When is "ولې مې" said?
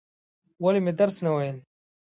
0.63-0.93